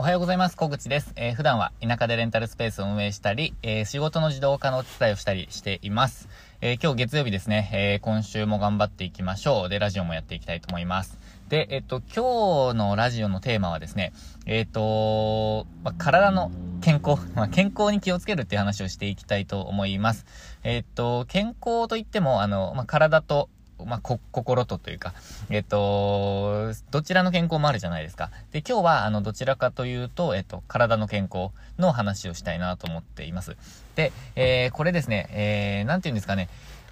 [0.00, 0.56] おはようございます。
[0.56, 1.12] 小口です。
[1.16, 6.28] えー、普段は田舎でレンタルスペースを運営したり、えー、仕事の自動化のお伝いをしたりしています。
[6.60, 9.68] えー、今日月曜日ですね、え今週も頑張っていきましょう。
[9.68, 11.18] で、ラジオもやっていきたいと思います。
[11.48, 14.12] で、えっと、今日のラジオのテーマはですね、
[14.46, 20.26] えっと、ま、体の健康、 ま、健康に気をつけるっていう話をしていきたいと思います。
[20.62, 23.48] えっと、健康といっても、あの、ま、体と
[23.86, 25.14] まあ、こ、心とというか、
[25.50, 28.30] えっと、どちらの健康もあるじゃないですか。
[28.52, 33.56] で、今日は、あの、どちらかというと、えっと、体の健康の話をしたいなと思っています。
[33.94, 36.48] で、えー、これですね、えー、なんて言うんですかね、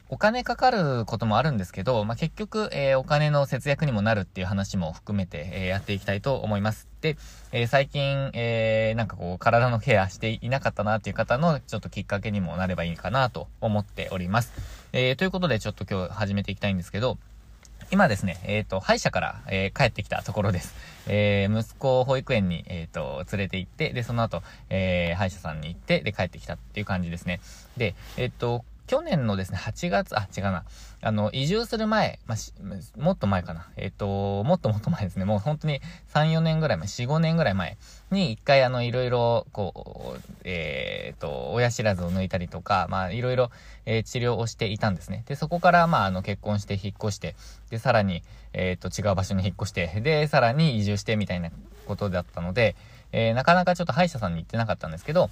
[0.08, 6.88] お金かかることもあるんですけど、まあ、結局、えー、お金の節約にもなるっていう話も含めて、えー、やっていきたいと思います。
[7.00, 7.16] で、
[7.50, 14.52] えー、最近、えなんかこう、体のケアしていなかったなっていう方の、ちょっときっかけにもなればいいかなと思っております。
[14.92, 17.18] えということで、ちょっと今日始めていきたいんですけど、
[17.90, 20.74] 今ですね、えっ、ー、と、歯医者から、えー、帰ってきたところです。
[21.08, 27.40] えー、息子を保育園に、えっ、と、連れて行って、で、その後、え歯医者さんに行って、で、帰ってきたっていう感じですね。
[27.76, 30.64] で、えっ、と、去年のですね、8月、あ、違うな。
[31.02, 33.68] あの、移住する前、まあ、もっと前かな。
[33.76, 35.24] えっ、ー、と、もっともっと前ですね。
[35.24, 35.80] もう本当に
[36.14, 37.76] 3、4年ぐらい前、4、5年ぐらい前
[38.10, 43.50] に一回あの、いろいろ、こう、えっ、ー、と、親知らずを抜いたりとか、まあ、いろいろ、
[43.84, 45.24] えー、治療をしていたんですね。
[45.26, 47.34] で、そこから、まあ、あの、結婚して引っ越して、
[47.70, 51.50] で、さらに、えっ、と、違う場所に引っ越して、で、さらに移住してみたいな
[51.86, 52.74] ことだったので、
[53.12, 55.30] えなかなかちょっと歯医者さんに行ってなかったんですけど、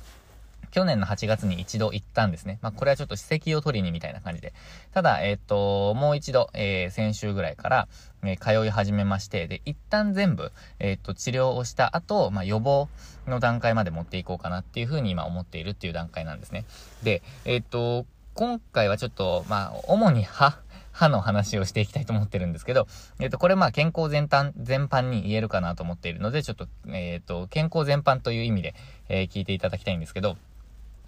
[0.74, 2.58] 去年の8月に一度行ったんですね。
[2.60, 4.52] まあ、これはちょっと史跡を取りにみたいな感じで。
[4.92, 7.88] ただ、えっ、と、もう一度、えー、先週ぐらいから、
[8.24, 12.88] えー、通い始めまして、で、一旦全部、えっ、と、治療をした後、まあ、予防
[13.28, 16.64] の段階まで持っていこうかなっていうふうに今思っているっていう段階なんですね。
[17.04, 20.58] で、えっ、と、今回はちょっと、まあ、主に歯、
[20.90, 22.88] 歯の話をしていきたいと思ってるんですけど、
[23.20, 28.74] えっ、と、これまあ健康全般、全般に言えるかなと思っているので、ちょっと、えっ、と、健康全般という意味で、
[29.08, 30.36] えー、聞いていただきたいんですけど、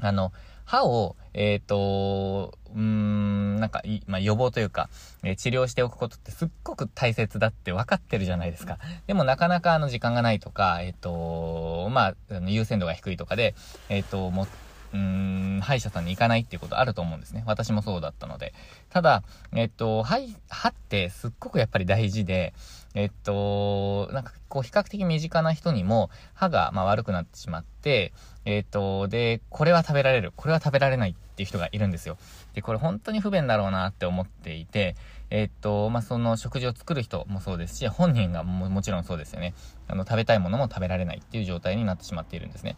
[0.01, 0.33] あの、
[0.65, 4.89] 歯を、えっ、ー、と、うーん、なんか、まあ、予防というか、
[5.23, 8.79] えー、治療しておくことってすっごく大切だって分かってるじゃないですか。
[9.07, 13.55] でもなかなかあの時間がないとか、えっ、ー、と、まあ、優先度が低いとかで、
[13.89, 14.47] えっ、と、も
[14.93, 17.45] うん、歯医者さんに行かないっていうことあると思うんですね。
[17.47, 18.55] 私もそうだったので。
[18.91, 19.23] ただ、
[19.53, 22.55] えっと、歯、歯ってすっごくやっぱり大事で、
[22.97, 28.15] えっと、なんかこう比較的身近な人にも歯がまあ悪くなってしまって、
[28.47, 32.17] えっと、で、これは食べられる、これは食べられないっていう人がいるんですよ。
[32.55, 34.97] で、これ本当に不便だろうなって思っていて、
[35.29, 39.53] えっと、まあ、その食事を作る人もそうですし、本人がももちろんそうですよね。
[39.89, 42.77] あの、食べたいものも食べられないっていう状態になってしまっているんですね。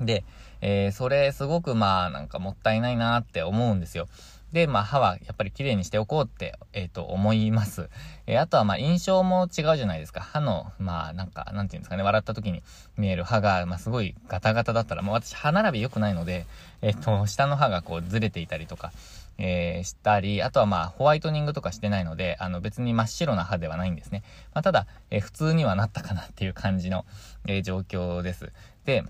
[0.00, 0.24] で、
[0.60, 4.08] えー、それすごくまあなんかもったいないなって思うんですよ。
[4.52, 7.90] で、まあ歯はやっぱり綺麗にしておこうって、えっ、ー、と思います。
[8.26, 10.20] えー、あとはまあ印象も違うじゃないですか。
[10.20, 12.62] 歯の、まあなんか、なんていうんですかね、笑った時に
[12.96, 16.46] 見える歯が、まあすごいガタガタだったら、もう私歯並び良くないので、
[16.82, 18.92] えっ、ー、と、下の歯がこうずれていたりとか、
[19.38, 24.22] えー、したり、あとはまあ、ホワイトニングとかしてないので、あの別に真っ白な歯ではないんですね。
[24.54, 27.04] まあ、ただ、えー、普通にはなったかなっていう感じの、
[27.46, 28.52] えー、状況です。
[28.84, 29.04] で、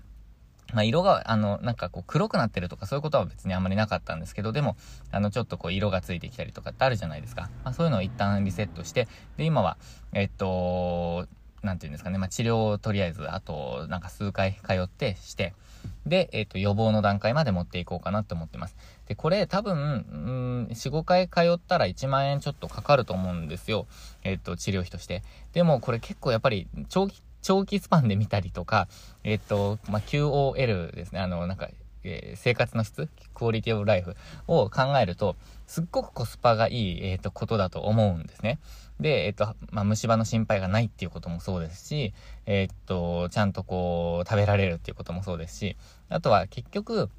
[0.73, 4.75] まあ、色が、あの、なんかこう黒くなってるとかそういうことは別にあんまりなかったんですけど、でも、
[5.11, 7.49] あの、ちょっとこう色がついてきたりとかってあるじゃないですか。
[7.63, 9.07] まあ、そういうのを一旦リセットして、
[9.37, 9.77] で、今は、
[10.13, 11.27] えっと、
[11.63, 15.53] なんていうんですかね、まあ、治療をとりあえず、あと、なんか数回通ってして、
[16.05, 18.75] で、えっ、と、予防の段階まで持っていこうかなと思ってます。
[19.07, 23.87] で、これ多分、うん、4、5回通ったら1万円ちょっとかかると思うんですよ。
[24.23, 25.23] えっ、と、治療費として。
[25.53, 28.87] でも、これ結構やっぱり、長期長期スパンで見たりとか、
[29.23, 31.19] えっと、まあ、QOL ですね。
[31.19, 31.69] あの、なんか、
[32.03, 34.15] えー、生活の質、クオリティオブライフ
[34.47, 38.59] を考えると、すっごくコスパがいい、えっ、ー、と、ことだと思うんですね。
[38.99, 42.13] で、えっ、ー、と、まあ、虫歯の心配がないっていうこともそうですし、
[42.45, 45.77] えっと、ちゃんとこう、食べられるっていうこともそうですし、
[46.09, 47.09] あとは結局、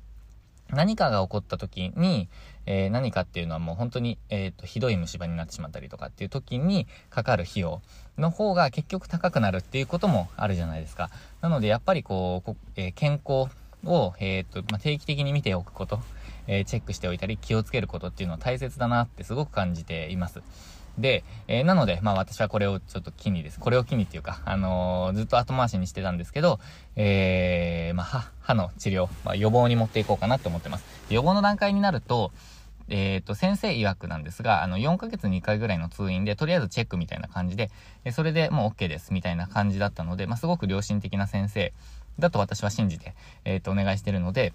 [0.70, 2.28] 何かが起こった時に、
[2.66, 7.80] えー、何かっていうのはもう本当に、えっ、ー、と、ひどい虫歯になってしまったりとかっていう時にかかる費用
[8.18, 11.10] の方が結局高くなるっていうこともあるじゃないですか。
[11.40, 13.50] なので、やっぱりこう、えー、健康
[13.84, 16.00] を、えっと、まあ、定期的に見ておくこと、
[16.46, 20.40] えチェックしておいたり気をつけることっていうのは大切だなってすごく感じています。
[20.98, 23.60] で、えー、なので、まあ私はこれをちょっと機にです。
[23.60, 26.60] これを機にっていうか、あのー、ずっと後回しにしてたんですけど、
[26.96, 30.84] えー、まあ歯、歯の治療、まあ予防に持っていこうかなって思ってます。
[31.10, 32.32] 予防の段階になると、
[32.90, 37.70] えっ、ー、と、先生曰くなんですが、あの、4ヶ月に1回ぐらいの通院で、とりあえずチェックみたいな感じで、
[38.04, 41.72] えそれでもう OK です、みたいな感じだったので、まあ、すごく良心的な先生
[42.18, 44.54] だと私は信じて、えっ、ー、と、お願いしてるので、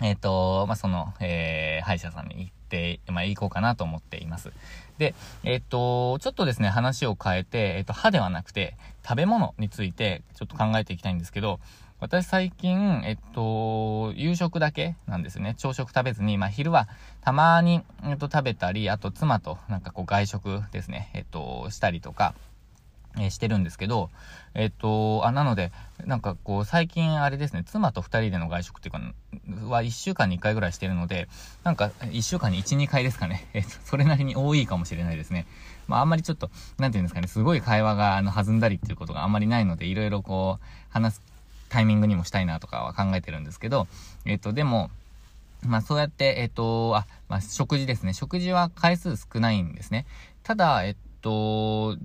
[0.00, 2.59] えっ、ー、と、まあ、その、えー、歯医者さんに行って、
[3.08, 4.52] まあ、いこうかなと思っています。
[4.98, 5.14] で、
[5.44, 11.60] えっと、ちょっとですね、話を変えて、えっと、歯ではなくて、食べ物について、ちょっと考えていきたいんですけど、
[12.00, 15.54] 私最近、えっと、夕食だけなんですね。
[15.58, 16.88] 朝食食べずに、まあ、昼は
[17.20, 22.34] たまに、えっと、食べたり、あと妻となんかこう外食ですね、えっと、したりとか、
[23.16, 24.10] えーしてるんですけど、
[24.54, 25.72] えっと、あ、なので、
[26.06, 31.28] なんかこう、最近あれですね、妻と二人での外食っていうか、は一週間に一回ぐらいしてるので、
[31.64, 33.48] なんか、一週間に一、二回ですかね。
[33.54, 35.46] えっと、それなりに多いかもしれないですね。
[35.88, 41.22] まあ、あんまりちょっと、なんていうんですかね、すごい会話が、あの、弾んだりっていうことがあんまりないので、いろいろこう、話す
[41.70, 43.86] タイミングにもしたいなとかは考えてるんですけど、
[44.26, 44.90] えっと、でも、
[45.62, 48.12] まあそうやって、えっと、あ、まあ食事ですね。
[48.12, 50.06] 食事は回数少ないんですね。
[50.42, 51.96] ただ、えっと、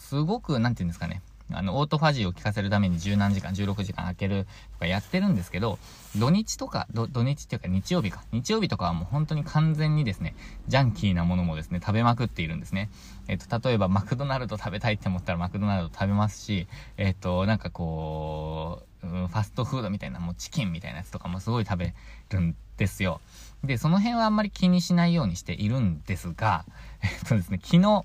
[0.00, 1.22] すごく、なんていうんですかね。
[1.52, 5.78] あの、オートファジーを効かせるために十何時間、16時間空けるとかやってるんですけど、
[6.16, 8.22] 土日とか、土日っていうか日曜日か。
[8.32, 10.34] 日曜日とかはもう本当に完全にですね、
[10.68, 12.88] ジャンキーなものもですね、食べまくっているんですね。
[13.28, 21.94] えっと、例えばマクドナルド食べたいって思ったらマクドナルド食べますし、えっと、なんかこう、うんファストフードみたいな、もうチキンみたいなやつとかもすごい食べ
[22.30, 23.20] るんですよ。
[23.64, 26.64] で、その辺はあんまり気にしないようにしているんですが、
[27.02, 28.04] えっとですね、昨日、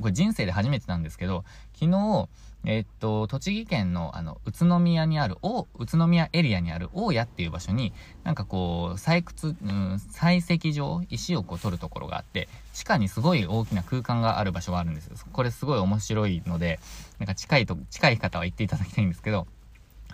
[0.00, 1.44] これ人生で初めてなんですけど、
[1.74, 2.28] 昨日、
[2.64, 7.92] えっと、栃木県の、あの、宇都宮にある、お、宇都宮エリアにある大谷っていう場所に、
[8.24, 15.16] なんかこう、採掘、うん、採石場、石をこう取るところがあって、地下にすごい大きな空間がある場所があるんですよ。
[15.32, 16.80] これすごい面白いので、
[17.18, 19.46] なんか近いと、近い方は行っていただきたいんですけど、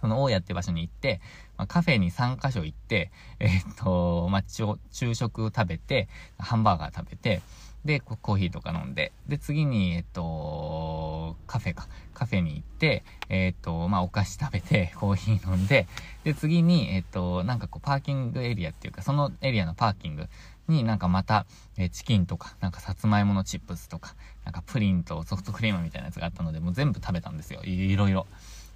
[0.03, 1.21] その大谷って場所に行って、
[1.57, 4.43] まあ、カフェに3カ所行って、えっと、まあ、
[4.91, 6.09] 昼食食べて、
[6.39, 7.41] ハンバーガー食べて、
[7.85, 11.89] で、コーヒーとか飲んで、で、次に、えっと、カフェか。
[12.15, 15.89] カフェに行って、えっと、まあ、お菓子食べて、 コーヒー飲んで、
[16.23, 20.29] で、次に、えっと、なんかこう、パーキングエリアっていうか、そのエリアのパーキング
[20.69, 21.45] になんかまた、
[21.77, 24.15] えチキンとか、なんかさつまいものチップスとか、
[24.45, 27.65] なんかプリンとソフトクリームみたいなやつがあったので、もう全部食べたんですよ。
[27.65, 28.27] いいろいろ。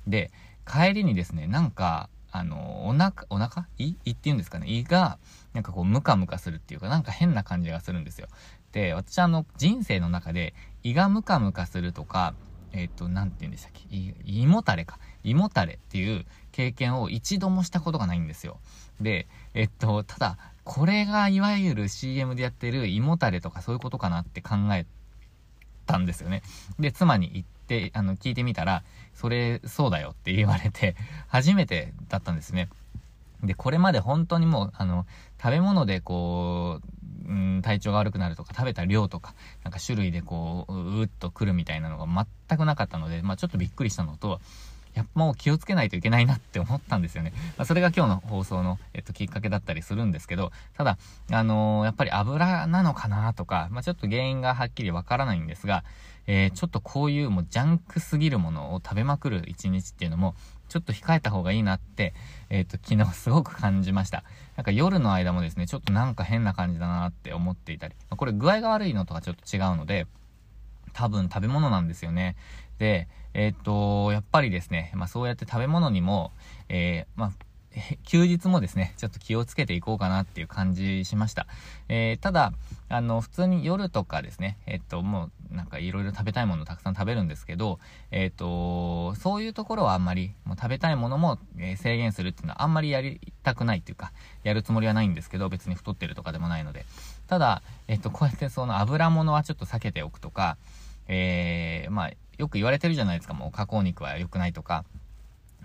[0.09, 0.33] で、
[0.67, 3.67] 帰りにですね、なんか、あの、お腹、お腹？
[3.79, 3.95] 胃？
[4.05, 5.19] 胃っていうんですかね胃が、
[5.55, 8.29] なんかこう、ムカムカするっていうか、なんか変な感じがするんですよ。
[8.77, 10.53] で、私あの、人生の中で、
[10.83, 12.35] 胃がムカムカするとか、
[12.73, 13.97] えっ、と、なんて言うんでしたっけ？
[13.97, 14.99] 胃胃もたれか。
[15.25, 18.59] 胃もたれっていう経験を一度もしたことがないんですよ。
[19.01, 24.85] で、えっと、ただ、これがいわゆる CM でやってる胃もたれとかそういうことかなって考え
[25.87, 26.43] たんですよね。
[26.79, 28.83] で、妻に言って、あの、聞いてみたら、
[29.15, 30.97] それ、そうだよって言われて、
[31.29, 32.69] 初めてだったんですね。
[33.43, 35.07] で、これまで本当にもう、あの、
[35.43, 36.96] 食べ物でこう、
[37.29, 39.35] うん、体調が悪くなるとか、食べた量とか、
[39.65, 42.07] なんか種類でこう、うーっと来るみたいなのが
[42.49, 44.41] 全くなかったので、まあちょっとびっくりしたのと、
[44.95, 47.33] やっぱもう気をつけないといけないなって思ったんですよね。
[47.59, 50.97] まあ、それが今日の放送の、えっと、きっかけだったりするんですけど、ただ、
[51.31, 55.85] あのーやっぱり油なのかなとか、まあ、ちょっと原因がはっきりわからないんですが、
[56.27, 60.35] えーちょっとこういうもうジャンクすぎるものを食べまくる一日っていうのも、
[60.69, 62.15] ちょっと控えた方がいいなって、
[62.51, 64.25] えっ、と、昨日すごく感じました。
[64.57, 70.07] なんか夜の間もですね、ちょっとなんか変な感じだなって思っていたり、これ具合が悪いのとはちょっと違うので、
[70.93, 72.37] 多分食べ物なんですよね。
[72.79, 76.33] で、えーっと、やっぱりですね、まあそうやって食べ物にも、
[76.69, 77.33] えーまあ、
[78.05, 81.47] 休日もですね、ちょっと気をつけていこうかなっていう感じしました。
[81.89, 82.53] えーただ、
[82.89, 87.79] あの、普通に夜とかですね、えっと、もう、なんかいろいろ食べたいものたくさん食べるんですけど、
[88.11, 94.13] えっと、そういうところはあんまり、もう食べたいものも、え制限するっていうのはあんまりやりたくないっていうか、
[94.43, 96.87] やるつもりはないんですけど、別に太ってるとかでもないので。
[97.27, 100.57] ただ、えっと、こうやってその油物はちょっと避けておくとか、
[101.09, 104.85] えー、まあ、よく言われてるじゃないですか、もう加工肉は良くないとか、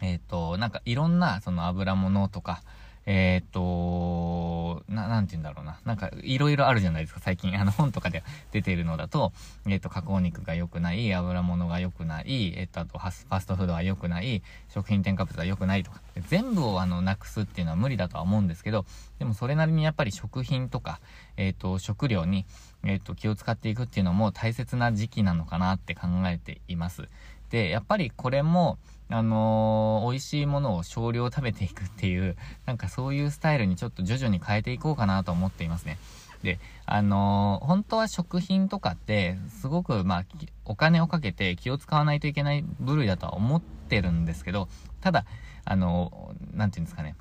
[0.01, 2.62] えっ、と、なんかいろんなその油物とか、
[3.05, 5.79] えっ、と、な、なんて言うんだろうな。
[5.86, 7.60] なんかいろいろあるじゃないですか、最近。
[7.60, 9.34] あの本とかで出ているのだと、
[9.67, 18.86] えっ、と、加工肉が良くない、油物が良くない、えっ、と、あとファスファストフードが良くない、食品添加物が良くないとか、全部をあの、なくすっていうのは無理だとは思うんですけど、
[19.17, 21.00] でもそれなりにやっぱり食品とか、
[21.38, 22.46] えっ、と、食料に、
[22.84, 27.08] えっ、と、気を使っていくっていうのも大切な時期なのかなって考えています。
[27.50, 28.77] で、やっぱりこれも、
[29.11, 35.97] あのー美味しいものを少量食べていくっていう、なんかそういうスタイルにちょっと徐々に変えていこうかなと思っていますね。
[36.43, 40.25] で、あのー本当は食品とかって、すごく、まあ、
[40.65, 44.67] お金をかけて気を使わないといけない部類だとは思ってるんですけど、
[45.01, 45.25] ただ、
[45.65, 47.15] あのーなんていうんですかね、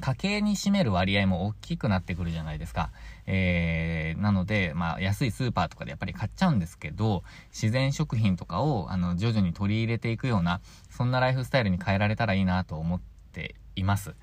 [0.00, 2.90] 家計に占める割合も大きくなってくるじゃないですか。
[3.26, 13.00] えー、なので、まあ、安いスーパーとかでやっぱり買っちゃうんですけど、自然食品とかを、あの、徐々に取り入れていくような、そんなライフスタイルに変えられたらいいなと思っ
[13.32, 14.14] ています。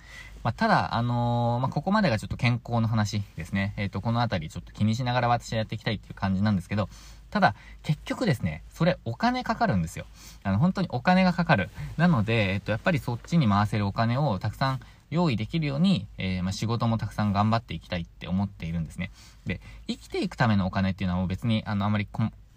[0.44, 3.74] まあ、ただ、あのー、まあ、ここまでがちょっと健康の話ですね。
[3.78, 6.90] えっ、ー、と、このあたりちょっと気にしながら私はやっていきたいっていう感じなんですけど、
[7.32, 10.06] ただ、結局ですね、それお金かかるんですよ。
[10.44, 11.70] あの、本当にお金がかかる。
[11.98, 19.12] なので、えっと、やっぱりそっちに回せるお金をたくさん用意できるように、えー、まあ、仕事もたくさん頑張っていきたいって思っているんですね。
[19.46, 22.08] で、生きていくためのお金っていうのはもう別に、あの、あまり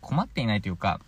[0.01, 1.01] 困っていないというか、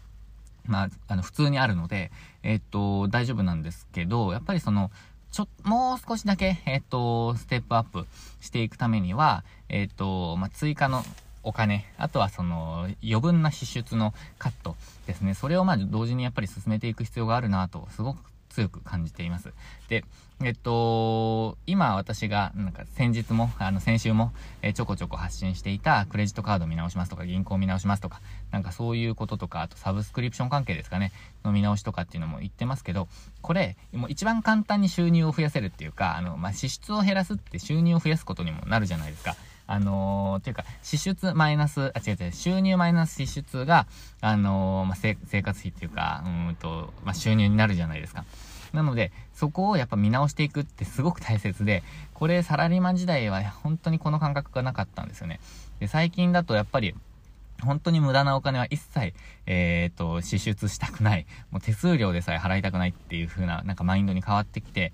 [0.66, 2.11] まあ、あの、普通にあるので、
[2.42, 4.90] えー、っと、大丈夫なんですけど、やっぱりその、
[5.32, 8.06] ちょ、もう少しだけ、えー、っと、ステップアップ
[8.40, 11.02] していくためには、えっと、まあ、追加の
[11.42, 15.34] お金、あとはその余分な支出のカットですね。
[15.34, 19.52] それをまあ同時にやっぱり進めていく必要があるなと、すごく強く感じています。
[19.88, 20.04] で、
[20.44, 31.12] えっと、今私が、なんか先日も、あの先週も、えちょこちょこ発信していたクレジットカード見直しますとか、銀行見直しますとか、なんかそういうこととか、あとサブスクリプション関係ですかね、
[31.44, 33.09] の見直しとかっていうのも言ってますけど、
[33.40, 39.37] これ、もう一番簡単に収入を増やせるっていうか、あの、まあ、支出を減らすって収入を増やすことにもなるじゃないですか。
[39.73, 43.87] あのー、ていうか、支出マイナス、あ、違う違う、収入マイナス支出が、
[44.21, 48.26] あのー、まあ、生活費っていうか、うんと、まあ、収入になるじゃないですか。
[48.75, 55.41] なので、そこをやっぱ見直していくってすごく大切で、これサラリーマン時代は本当にこの感覚がなかったんですよね。
[55.81, 56.95] で、最近だとやっぱり、
[57.62, 59.14] 本当に無駄なお金は一切、
[59.47, 61.25] えっ、ー、と、支出したくない。
[61.50, 64.93] もう手数料でさえ払いたくないっていう風な、なんかマインドに変わってきて、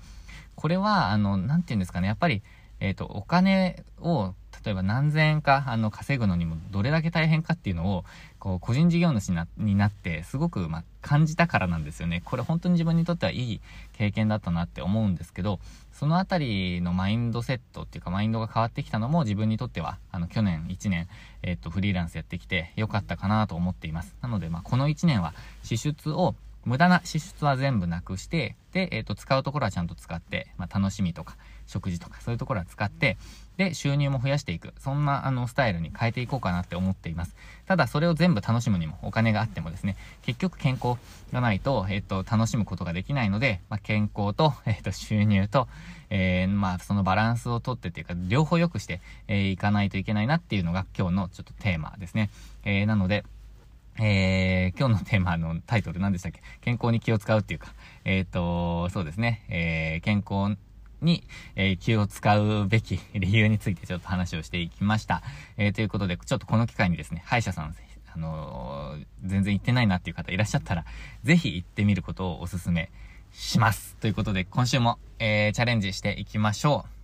[0.55, 2.43] これは、あの、なんて言うんですかね、やっぱり、
[2.79, 8.05] えっ、ー、と、お金を例えば何千円か、あの、稼ぐのにもどれだけ大変かっていうのを、
[8.39, 12.23] こう、個人事業主になって、すごく、ま、感じたからなんですよね。
[12.25, 13.61] これ本当に自分にとってはいい
[13.93, 15.61] 経験だったなって思うんですけど、
[15.93, 21.09] そのあたりのマインドセットっていうか、マインドが変わってきたのも自分にとっては、あの、去年1年、
[21.43, 24.15] えっ、と、フリーランスやってきてよかったかなと思っています。
[24.21, 26.35] なので、まあ、この1年は支出を、
[26.65, 31.37] 無駄な支出は全部なくして、で、えっ、と、使うところはちゃんと使って、まあ、楽しみとか、
[31.69, 33.17] 食事とか、そういうところは使って、
[33.57, 34.73] で、収入も増やしていく。
[34.79, 37.37] そんな、あの、スタイルに変えていこうかなって思っています。
[37.67, 40.97] ただ、それを全部楽しむにもお金があってもですね、結局健康
[41.33, 45.69] がないと、えっ、と、楽しむことができないので、まあ、健康と、えっ、と、収入と、
[46.11, 52.31] えー、まあ、そのバランスをとってっていうか、両方良くして、えー、いかないといけないなっていうのが今日のちょっとテーマですね。
[52.65, 53.25] えー、なので、
[54.01, 56.41] えー、今日のテーマのタイトル何でしたっけ？
[56.61, 60.57] 健康に気を使うっていうか、えっ、ー、と、そうですね、えー、健康
[61.01, 61.25] に、
[61.57, 65.23] えー、気を使うべき理由についてちょっと話をしていきました。
[65.57, 67.75] えー、ということで、ちょっとこの機会にですね、歯医者さん、
[68.13, 70.85] あのー、全然行ってないなっていう方いらっしゃったら、
[71.25, 72.91] ぜひ行ってみることをお勧め
[73.33, 73.97] します。
[73.97, 76.98] ということで、今週も、えー、チャレンジしていきましょう。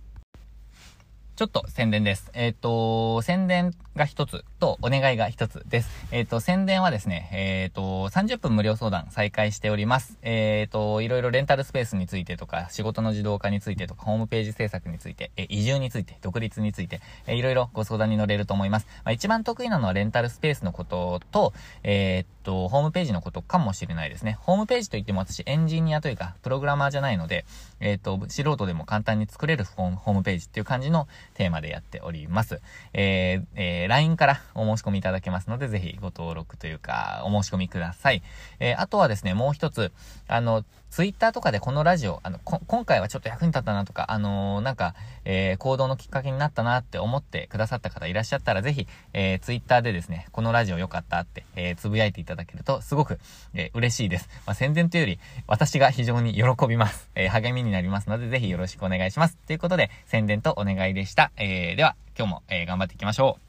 [1.35, 2.31] ちょっと宣伝です。
[2.33, 5.89] えっ、ー、と、宣伝が一つとお願いが一つです。
[6.11, 10.17] えっ、ー、と、宣伝はですね、えっ、ー、と、30分無料相談再開しております。
[10.21, 18.87] えっ、と、いろいろレンタルスペースについてとか、仕事の自動化についてとか、ホームページ制作について、え移住について、独立について、えいろいろご相談に乗れると思います。
[19.03, 24.37] まあ、一番得意なのはレンタルスペースのことと、えっと、ホームページのことかもしれないですね。
[24.39, 27.45] ホームページといっても私エンジニアというか、プログラマーじゃないので、
[27.81, 32.61] えっと、素人でも簡単に作れるホームページっていう感じのテーマでやっております。
[32.93, 38.21] えー、えー、LINE からお申し込みいただけますので、ぜひご登録というか、お申し込みください。
[38.59, 39.91] えー、あとはですね、もう一つ、
[40.27, 40.63] あの、
[40.95, 53.19] ツイッターとかでこのラジオ、あの、こ今回はちょっと役に立ったなとか、あのー、なんか、えー、行動のきっかけになったなって思ってくださった方いらっしゃったら、ぜひ、えー、ツイッターでですね、このラジオ良かったって、えー、つぶやいていただけると、すごく、
[53.53, 54.29] えー、嬉しいです。
[54.45, 57.09] まあ、宣伝というより、私が非常に喜びます。
[57.13, 59.35] えー、励みになりますので、ぜひよろしくお願いします。
[59.35, 61.33] ということで、宣伝とお願いでした。
[61.35, 63.44] えー、では、今日も、えー、頑張っていきましょう。